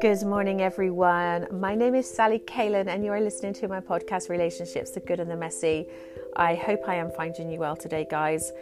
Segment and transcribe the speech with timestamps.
[0.00, 1.48] Good morning, everyone.
[1.50, 5.18] My name is Sally Kalen, and you are listening to my podcast, Relationships the Good
[5.18, 5.88] and the Messy.
[6.36, 8.52] I hope I am finding you well today, guys.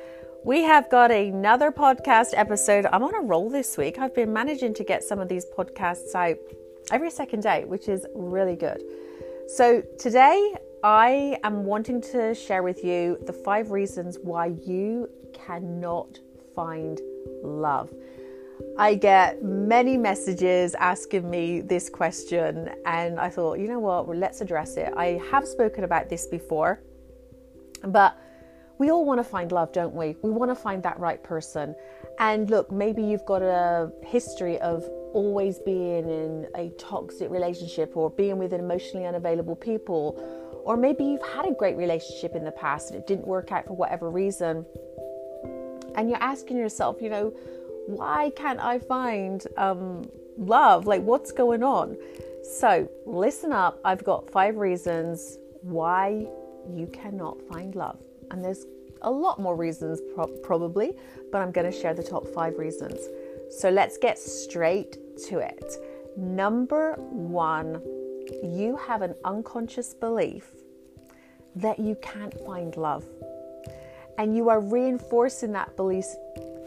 [0.43, 2.87] We have got another podcast episode.
[2.87, 3.99] I'm on a roll this week.
[3.99, 6.39] I've been managing to get some of these podcasts out
[6.93, 8.83] every second day, which is really good.
[9.49, 16.21] So, today I am wanting to share with you the five reasons why you cannot
[16.57, 17.01] find
[17.45, 17.93] love.
[18.79, 24.41] I get many messages asking me this question, and I thought, you know what, let's
[24.41, 24.93] address it.
[24.97, 26.81] I have spoken about this before,
[27.85, 28.19] but
[28.79, 30.17] we all want to find love, don't we?
[30.23, 31.75] We want to find that right person.
[32.19, 38.11] And look, maybe you've got a history of always being in a toxic relationship or
[38.11, 40.19] being with emotionally unavailable people,
[40.65, 43.67] or maybe you've had a great relationship in the past and it didn't work out
[43.67, 44.67] for whatever reason.
[45.97, 47.31] And you're asking yourself, you know,
[47.87, 50.87] why can't I find um, love?
[50.87, 51.97] Like, what's going on?
[52.43, 53.81] So, listen up.
[53.85, 56.27] I've got five reasons why
[56.69, 57.99] you cannot find love.
[58.31, 58.67] And there's
[59.03, 60.95] a lot more reasons, pro- probably,
[61.33, 63.01] but I'm going to share the top five reasons.
[63.51, 64.99] So, let's get straight
[65.29, 65.77] to it.
[66.17, 67.81] Number one,
[68.43, 70.51] you have an unconscious belief
[71.55, 73.05] that you can't find love.
[74.19, 76.07] And you are reinforcing that belief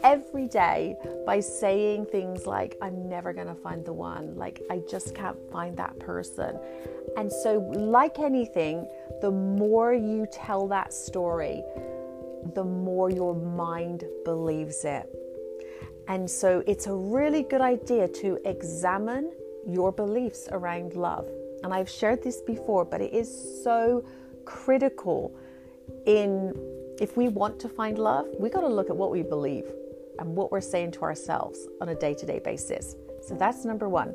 [0.02, 4.82] every day by saying things like, I'm never going to find the one, like, I
[4.88, 6.58] just can't find that person.
[7.16, 8.86] And so, like anything,
[9.20, 11.62] the more you tell that story,
[12.54, 15.08] the more your mind believes it.
[16.08, 19.32] And so, it's a really good idea to examine
[19.66, 21.28] your beliefs around love.
[21.62, 24.04] And I've shared this before, but it is so
[24.44, 25.36] critical
[26.06, 26.54] in
[27.00, 29.64] if we want to find love, we got to look at what we believe
[30.18, 32.94] and what we're saying to ourselves on a day to day basis.
[33.26, 34.14] So that's number one.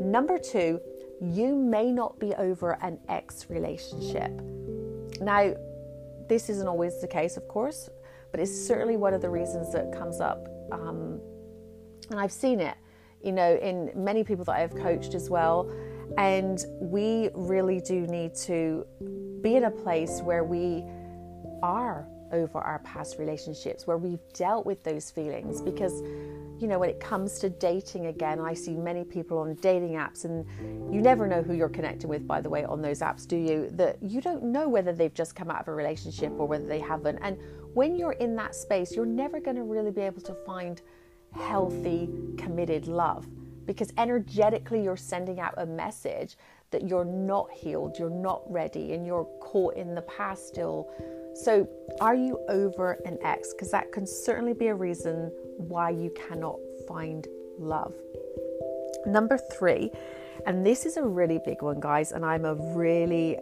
[0.00, 0.80] Number two,
[1.20, 4.30] you may not be over an ex relationship.
[5.20, 5.54] Now,
[6.28, 7.90] this isn't always the case, of course,
[8.30, 10.48] but it's certainly one of the reasons that comes up.
[10.72, 11.20] Um,
[12.10, 12.76] and I've seen it,
[13.22, 15.70] you know, in many people that I've coached as well.
[16.16, 18.86] And we really do need to
[19.42, 20.84] be in a place where we
[21.62, 26.00] are over our past relationships where we've dealt with those feelings because
[26.60, 30.24] you know when it comes to dating again i see many people on dating apps
[30.24, 30.46] and
[30.94, 33.68] you never know who you're connecting with by the way on those apps do you?
[33.72, 36.80] That you don't know whether they've just come out of a relationship or whether they
[36.80, 37.18] haven't.
[37.22, 37.38] And
[37.74, 40.82] when you're in that space you're never going to really be able to find
[41.34, 43.26] healthy committed love
[43.64, 46.36] because energetically you're sending out a message
[46.70, 50.90] that you're not healed you're not ready and you're caught in the past still
[51.34, 51.68] so,
[52.00, 53.52] are you over an ex?
[53.52, 57.26] Because that can certainly be a reason why you cannot find
[57.58, 57.94] love.
[59.06, 59.90] Number three,
[60.46, 63.38] and this is a really big one, guys, and I'm a really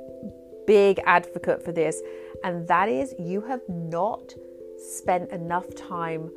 [0.67, 2.01] big advocate for this,
[2.45, 4.35] and that is you have not
[4.79, 6.31] spent enough time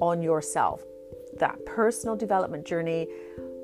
[0.00, 0.82] on yourself.
[1.38, 3.08] That personal development journey,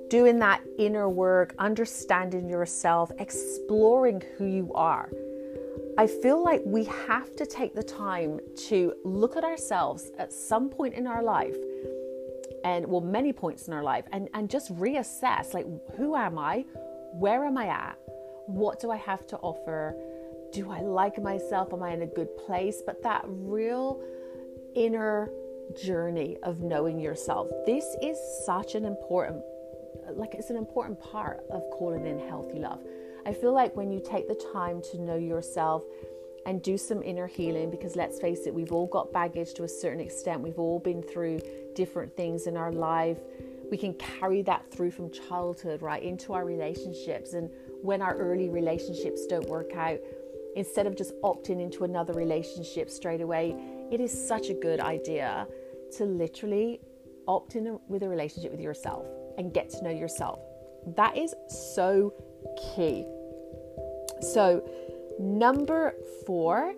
[0.08, 5.10] doing that inner work, understanding yourself, exploring who you are.
[5.96, 10.68] I feel like we have to take the time to look at ourselves at some
[10.68, 11.56] point in our life
[12.64, 15.66] and well many points in our life and and just reassess like
[15.96, 16.64] who am I?
[17.12, 17.96] Where am I at?
[18.46, 19.94] What do I have to offer?
[20.52, 21.72] Do I like myself?
[21.72, 22.82] Am I in a good place?
[22.84, 24.02] But that real
[24.74, 25.30] inner
[25.80, 27.48] journey of knowing yourself.
[27.66, 29.42] This is such an important
[30.14, 32.80] like it's an important part of calling in healthy love
[33.26, 35.82] I feel like when you take the time to know yourself
[36.46, 39.68] and do some inner healing, because let's face it, we've all got baggage to a
[39.68, 41.40] certain extent, we've all been through
[41.74, 43.18] different things in our life.
[43.70, 47.32] We can carry that through from childhood right into our relationships.
[47.32, 47.48] And
[47.82, 49.98] when our early relationships don't work out,
[50.54, 53.56] instead of just opting into another relationship straight away,
[53.90, 55.46] it is such a good idea
[55.96, 56.80] to literally
[57.26, 59.06] opt in with a relationship with yourself
[59.38, 60.40] and get to know yourself.
[60.86, 62.12] That is so
[62.74, 63.06] key.
[64.20, 64.62] So,
[65.18, 65.94] number
[66.26, 66.74] four,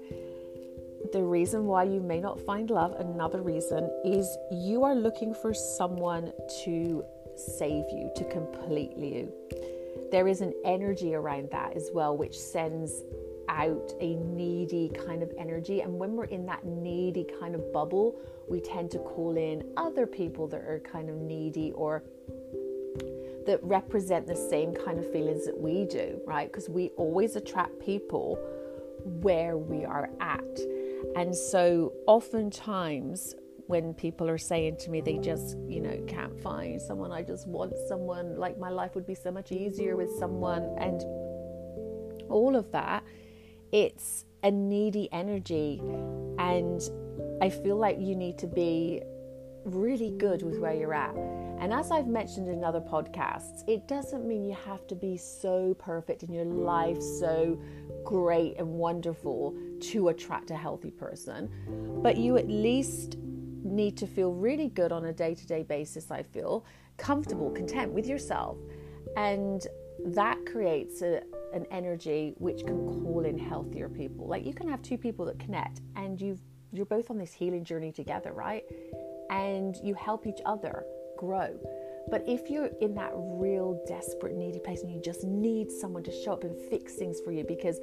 [1.12, 5.54] the reason why you may not find love, another reason is you are looking for
[5.54, 6.32] someone
[6.64, 7.04] to
[7.36, 9.32] save you, to complete you.
[10.10, 13.02] There is an energy around that as well, which sends
[13.48, 15.80] out a needy kind of energy.
[15.80, 18.16] And when we're in that needy kind of bubble,
[18.48, 22.04] we tend to call in other people that are kind of needy or
[23.46, 26.50] that represent the same kind of feelings that we do, right?
[26.50, 28.38] Because we always attract people
[29.04, 30.58] where we are at.
[31.14, 33.34] And so, oftentimes,
[33.66, 37.12] when people are saying to me they just, you know, can't find someone.
[37.12, 38.36] I just want someone.
[38.36, 40.62] Like my life would be so much easier with someone.
[40.78, 41.02] And
[42.30, 43.02] all of that,
[43.72, 45.80] it's a needy energy.
[46.38, 46.80] And
[47.42, 49.02] I feel like you need to be
[49.64, 51.14] really good with where you're at.
[51.58, 55.74] And as I've mentioned in other podcasts, it doesn't mean you have to be so
[55.78, 57.58] perfect in your life, so
[58.04, 61.50] great and wonderful to attract a healthy person.
[62.02, 66.10] But you at least need to feel really good on a day to day basis,
[66.10, 66.64] I feel
[66.98, 68.58] comfortable, content with yourself.
[69.16, 69.66] And
[70.04, 71.22] that creates a,
[71.52, 74.26] an energy which can call in healthier people.
[74.28, 76.40] Like you can have two people that connect and you've
[76.72, 78.64] you're both on this healing journey together, right?
[79.30, 80.84] And you help each other
[81.16, 81.58] grow.
[82.08, 86.12] But if you're in that real desperate, needy place and you just need someone to
[86.12, 87.80] show up and fix things for you because,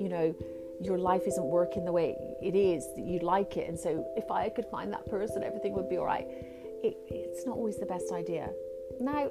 [0.00, 0.34] you know,
[0.80, 3.68] your life isn't working the way it is, that you like it.
[3.68, 6.26] And so if I could find that person, everything would be all right.
[6.82, 8.50] It, it's not always the best idea.
[9.00, 9.30] Now,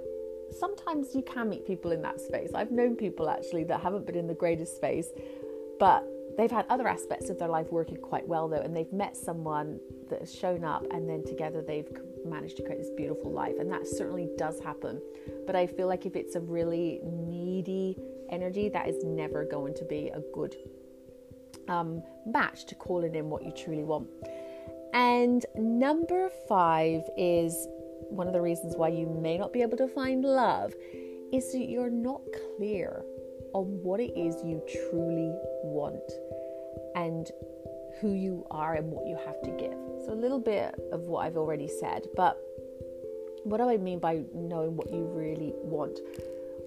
[0.59, 2.51] sometimes you can meet people in that space.
[2.53, 5.07] I've known people actually that haven't been in the greatest space,
[5.79, 6.05] but
[6.37, 9.79] they've had other aspects of their life working quite well though, and they've met someone
[10.09, 11.89] that has shown up, and then together they've
[12.25, 13.55] managed to create this beautiful life.
[13.59, 15.01] And that certainly does happen.
[15.45, 17.97] But I feel like if it's a really needy
[18.29, 20.55] energy, that is never going to be a good
[21.67, 24.07] um, match to calling in what you truly want.
[24.93, 27.67] And number five is
[28.09, 30.73] one of the reasons why you may not be able to find love
[31.33, 32.21] is that you're not
[32.57, 33.03] clear
[33.53, 36.11] on what it is you truly want
[36.95, 37.31] and
[38.01, 39.77] who you are and what you have to give.
[40.05, 42.37] So, a little bit of what I've already said, but
[43.43, 45.99] what do I mean by knowing what you really want?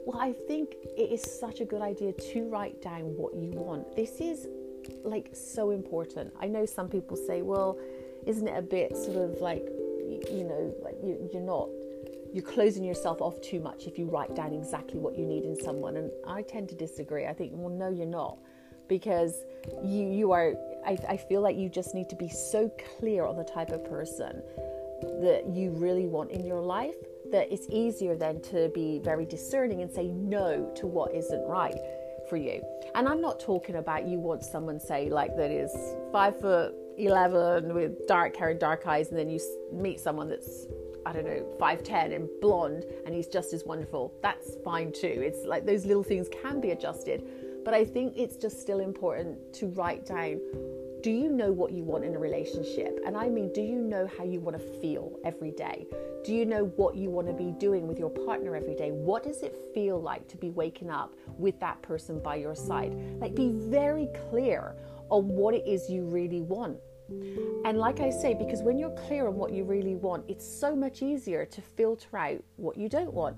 [0.07, 3.95] Well, I think it is such a good idea to write down what you want.
[3.95, 4.49] This is
[5.05, 6.33] like so important.
[6.41, 7.79] I know some people say, well,
[8.27, 9.67] isn't it a bit sort of like,
[10.31, 11.69] you know, like you, you're not,
[12.33, 15.61] you're closing yourself off too much if you write down exactly what you need in
[15.61, 15.97] someone.
[15.97, 17.27] And I tend to disagree.
[17.27, 18.39] I think, well, no, you're not.
[18.89, 19.35] Because
[19.85, 20.55] you, you are,
[20.85, 23.85] I, I feel like you just need to be so clear on the type of
[23.85, 24.43] person
[25.23, 26.95] that you really want in your life
[27.31, 31.79] that it's easier then to be very discerning and say no to what isn't right
[32.29, 32.63] for you.
[32.95, 35.73] And I'm not talking about you want someone, say, like that is
[36.13, 39.41] five foot 11 with dark hair and dark eyes, and then you
[39.73, 40.67] meet someone that's,
[41.07, 44.13] I don't know, 5'10 and blonde, and he's just as wonderful.
[44.23, 45.07] That's fine too.
[45.07, 47.23] It's like those little things can be adjusted.
[47.65, 50.41] But I think it's just still important to write down
[51.03, 53.01] do you know what you want in a relationship?
[53.07, 55.87] And I mean, do you know how you want to feel every day?
[56.25, 58.91] Do you know what you want to be doing with your partner every day?
[58.91, 62.95] What does it feel like to be waking up with that person by your side?
[63.19, 64.75] Like, be very clear
[65.09, 66.77] on what it is you really want.
[67.65, 70.77] And like I say, because when you're clear on what you really want, it's so
[70.77, 73.37] much easier to filter out what you don't want.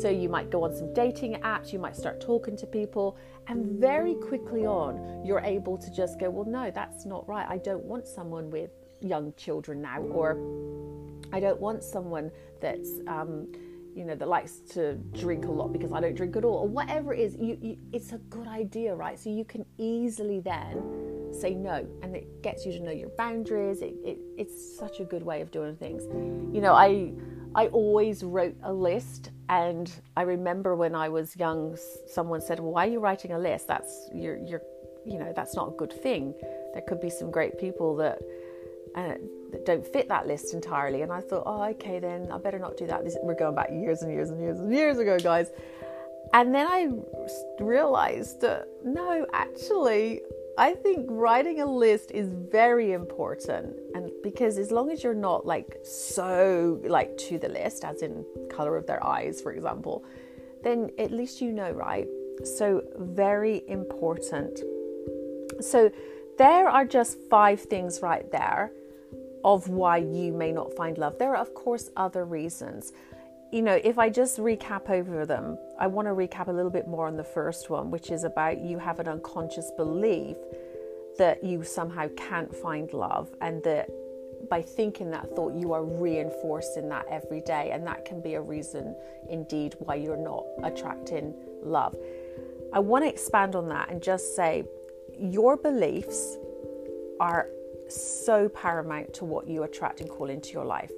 [0.00, 3.16] So you might go on some dating apps, you might start talking to people,
[3.48, 7.46] and very quickly on, you're able to just go, well, no, that's not right.
[7.48, 10.38] I don't want someone with young children now, or
[11.32, 12.30] I don't want someone
[12.60, 12.90] that's.
[13.06, 13.48] Um,
[13.94, 16.68] you know that likes to drink a lot because I don't drink at all, or
[16.68, 19.18] whatever it is, you, you, it's a good idea, right?
[19.18, 23.82] So you can easily then say no, and it gets you to know your boundaries.
[23.82, 26.04] It, it, it's such a good way of doing things.
[26.54, 27.12] You know, I
[27.56, 31.76] I always wrote a list, and I remember when I was young,
[32.06, 33.66] someone said, well, "Why are you writing a list?
[33.66, 34.62] That's you're you're
[35.06, 36.34] you know that's not a good thing.
[36.72, 38.18] There could be some great people that."
[38.94, 39.14] Uh,
[39.52, 41.02] that don't fit that list entirely.
[41.02, 43.04] And I thought, oh, okay, then I better not do that.
[43.04, 45.50] This, we're going back years and years and years and years ago, guys.
[46.34, 46.88] And then I
[47.60, 50.20] realized that no, actually,
[50.58, 53.76] I think writing a list is very important.
[53.94, 58.26] And because as long as you're not like so like to the list, as in
[58.50, 60.04] color of their eyes, for example,
[60.64, 62.08] then at least you know, right?
[62.42, 64.60] So, very important.
[65.60, 65.92] So,
[66.38, 68.72] there are just five things right there
[69.44, 71.18] of why you may not find love.
[71.18, 72.92] There are, of course, other reasons.
[73.50, 76.86] You know, if I just recap over them, I want to recap a little bit
[76.86, 80.36] more on the first one, which is about you have an unconscious belief
[81.16, 83.88] that you somehow can't find love and that
[84.50, 88.40] by thinking that thought, you are reinforcing that every day, and that can be a
[88.40, 88.94] reason
[89.28, 91.96] indeed why you're not attracting love.
[92.72, 94.64] I want to expand on that and just say
[95.18, 96.36] your beliefs
[97.18, 97.48] are
[97.88, 100.92] so paramount to what you attract and call into your life.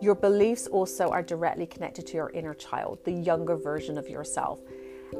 [0.00, 4.60] Your beliefs also are directly connected to your inner child, the younger version of yourself.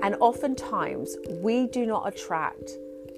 [0.02, 2.70] And oftentimes, we do not attract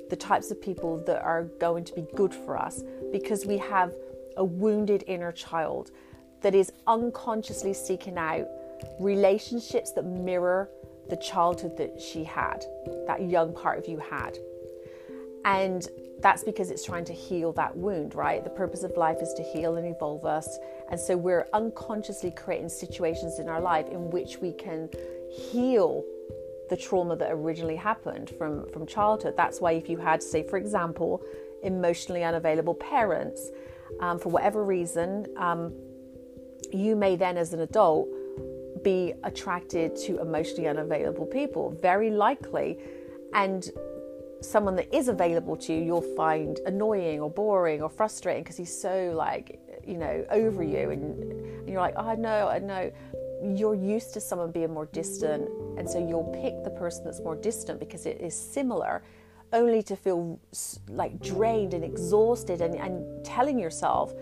[0.08, 2.82] the types of people that are going to be good for us
[3.12, 3.94] because we have
[4.36, 5.90] a wounded inner child
[6.40, 8.46] that is unconsciously seeking out
[8.98, 10.68] relationships that mirror
[11.08, 12.64] the childhood that she had,
[13.06, 14.38] that young part of you had.
[15.44, 15.88] And
[16.20, 18.44] that's because it's trying to heal that wound, right?
[18.44, 20.58] The purpose of life is to heal and evolve us.
[20.90, 24.90] And so we're unconsciously creating situations in our life in which we can
[25.30, 26.04] heal
[26.68, 29.34] the trauma that originally happened from, from childhood.
[29.36, 31.22] That's why, if you had, say, for example,
[31.62, 33.50] emotionally unavailable parents,
[34.00, 35.72] um, for whatever reason, um,
[36.72, 38.08] you may then, as an adult,
[38.84, 42.78] be attracted to emotionally unavailable people, very likely.
[43.34, 43.68] And
[44.40, 48.76] someone that is available to you, you'll find annoying or boring or frustrating because he's
[48.76, 52.90] so like, you know, over you, and, and you're like, oh no, I know.
[53.42, 57.36] You're used to someone being more distant, and so you'll pick the person that's more
[57.36, 59.02] distant because it is similar,
[59.52, 60.38] only to feel
[60.88, 64.12] like drained and exhausted, and, and telling yourself,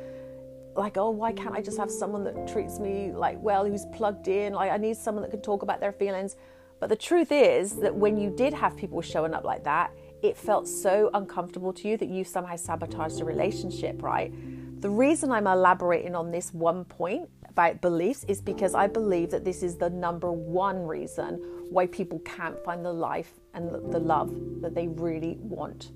[0.77, 4.29] like, oh, why can't I just have someone that treats me like well, who's plugged
[4.29, 4.53] in?
[4.53, 6.37] Like, I need someone that can talk about their feelings.
[6.81, 9.91] But the truth is that when you did have people showing up like that,
[10.23, 14.33] it felt so uncomfortable to you that you somehow sabotaged the relationship, right?
[14.81, 19.45] The reason I'm elaborating on this one point about beliefs is because I believe that
[19.45, 24.33] this is the number one reason why people can't find the life and the love
[24.61, 25.91] that they really want.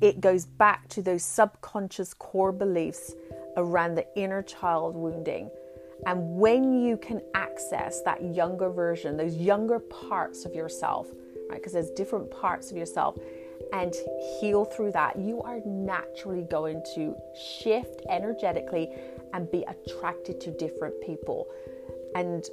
[0.00, 3.14] It goes back to those subconscious core beliefs
[3.56, 5.50] around the inner child wounding.
[6.04, 11.06] And when you can access that younger version, those younger parts of yourself,
[11.48, 11.58] right?
[11.58, 13.16] Because there's different parts of yourself
[13.72, 13.94] and
[14.40, 18.90] heal through that, you are naturally going to shift energetically
[19.32, 21.48] and be attracted to different people.
[22.14, 22.48] And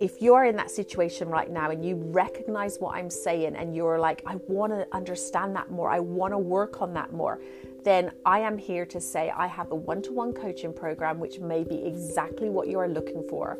[0.00, 3.98] if you're in that situation right now and you recognize what I'm saying and you're
[3.98, 7.40] like, I want to understand that more, I want to work on that more,
[7.82, 11.38] then I am here to say I have a one to one coaching program which
[11.38, 13.58] may be exactly what you are looking for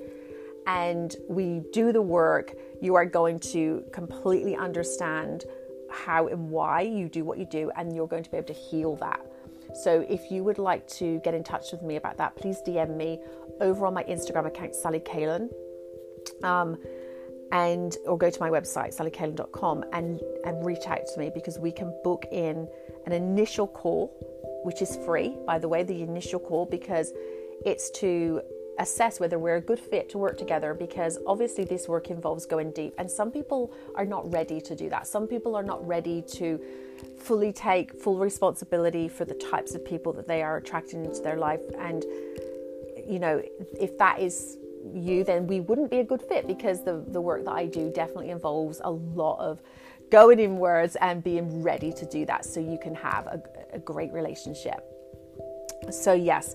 [0.67, 5.45] and we do the work, you are going to completely understand
[5.91, 8.53] how and why you do what you do, and you're going to be able to
[8.53, 9.21] heal that.
[9.75, 12.97] So, if you would like to get in touch with me about that, please DM
[12.97, 13.21] me
[13.61, 15.53] over on my Instagram account, Sally Kalen,
[16.43, 16.77] um,
[17.53, 21.71] and or go to my website, sallykalen.com, and and reach out to me because we
[21.71, 22.69] can book in
[23.07, 24.09] an initial call,
[24.65, 27.13] which is free, by the way, the initial call because
[27.65, 28.41] it's to
[28.79, 32.71] assess whether we're a good fit to work together because obviously this work involves going
[32.73, 35.07] deep and some people are not ready to do that.
[35.07, 36.61] Some people are not ready to
[37.19, 41.37] fully take full responsibility for the types of people that they are attracting into their
[41.37, 41.61] life.
[41.79, 42.05] And
[43.07, 43.43] you know
[43.79, 44.59] if that is
[44.93, 47.91] you then we wouldn't be a good fit because the the work that I do
[47.91, 49.61] definitely involves a lot of
[50.11, 53.43] going inwards and being ready to do that so you can have a,
[53.73, 54.85] a great relationship.
[55.91, 56.55] So yes.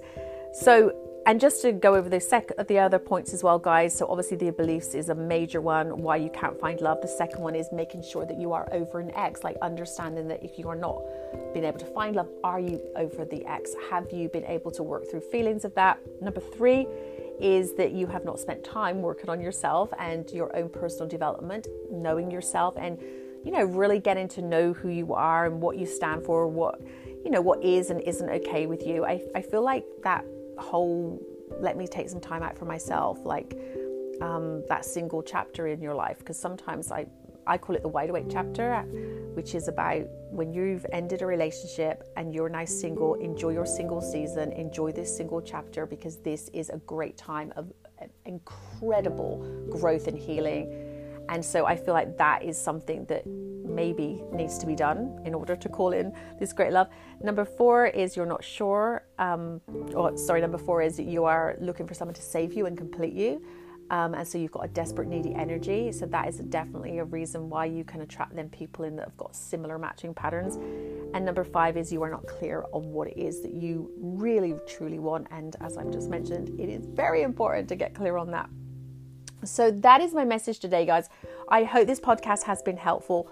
[0.54, 3.96] So and just to go over the sec the other points as well guys.
[3.96, 7.02] So obviously the beliefs is a major one why you can't find love.
[7.02, 10.44] The second one is making sure that you are over an ex like understanding that
[10.44, 11.02] if you are not
[11.54, 13.76] being able to find love are you over the ex?
[13.90, 16.00] Have you been able to work through feelings of that?
[16.22, 16.88] Number three
[17.40, 21.68] is that you have not spent time working on yourself and your own personal development
[21.92, 23.00] knowing yourself and
[23.44, 26.80] you know really getting to know who you are and what you stand for what
[27.24, 29.06] you know what is and isn't okay with you.
[29.06, 30.26] I, I feel like that
[30.62, 31.20] whole
[31.60, 33.58] let me take some time out for myself, like
[34.22, 36.20] um, that single chapter in your life.
[36.20, 37.06] Because sometimes I,
[37.48, 38.82] I call it the wide awake chapter,
[39.34, 44.02] which is about when you've ended a relationship and you're now single, enjoy your single
[44.02, 47.72] season, enjoy this single chapter because this is a great time of
[48.26, 50.88] incredible growth and healing.
[51.30, 53.24] And so I feel like that is something that
[53.76, 56.88] maybe needs to be done in order to call in this great love.
[57.24, 59.06] Number four is you're not sure.
[59.20, 59.62] Um,
[59.94, 63.14] or sorry, number four is you are looking for someone to save you and complete
[63.14, 63.42] you.
[63.92, 65.92] Um, and so you've got a desperate, needy energy.
[65.92, 69.18] So that is definitely a reason why you can attract them people in that have
[69.18, 70.56] got similar matching patterns.
[71.14, 74.56] And number five is you are not clear on what it is that you really,
[74.66, 75.28] truly want.
[75.30, 78.50] And as I've just mentioned, it is very important to get clear on that.
[79.44, 81.10] So that is my message today, guys.
[81.50, 83.30] I hope this podcast has been helpful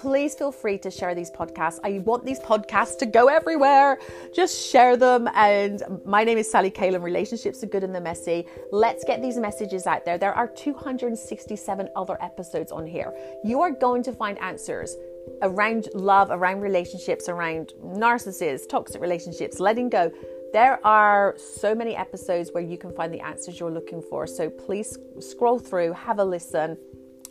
[0.00, 1.80] please feel free to share these podcasts.
[1.82, 3.98] I want these podcasts to go everywhere.
[4.34, 5.28] Just share them.
[5.34, 7.02] And my name is Sally Kalen.
[7.02, 8.46] Relationships are good and the messy.
[8.70, 10.18] Let's get these messages out there.
[10.18, 13.12] There are 267 other episodes on here.
[13.44, 14.96] You are going to find answers
[15.42, 20.12] around love, around relationships, around narcissists, toxic relationships, letting go.
[20.52, 24.26] There are so many episodes where you can find the answers you're looking for.
[24.26, 26.78] So please scroll through, have a listen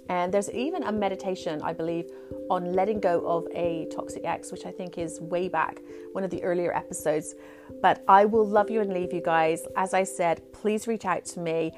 [0.10, 2.10] And there's even a meditation, I believe,
[2.50, 5.82] on letting go of a toxic ex, which I think is way back,
[6.14, 7.36] one of the earlier episodes.
[7.82, 9.66] But I will love you and leave you guys.
[9.76, 11.74] As I said, please reach out to me.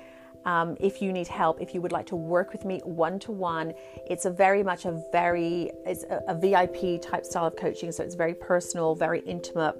[0.46, 3.32] Um, if you need help, if you would like to work with me one to
[3.32, 3.74] one,
[4.10, 8.04] it's a very much a very it's a, a VIP type style of coaching, so
[8.04, 9.76] it's very personal, very intimate,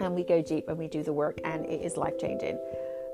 [0.00, 2.58] and we go deep and we do the work, and it is life changing.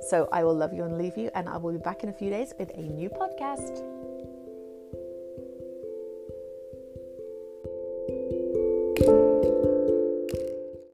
[0.09, 2.12] So I will love you and leave you, and I will be back in a
[2.12, 4.00] few days with a new podcast.